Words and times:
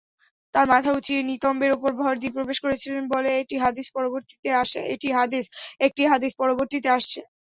তারা 0.55 0.67
মাথা 0.73 0.91
উঁচিয়ে 0.97 1.21
নিতম্বের 1.29 1.71
ওপর 1.73 1.91
ভর 1.99 2.13
দিয়ে 2.21 2.35
প্রবেশ 2.37 2.57
করেছিল 2.61 2.93
বলে 3.13 3.29
একটি 3.41 3.55
হাদীস 3.63 3.87
পরবর্তীতে 6.37 6.89
আসছে। 6.95 7.19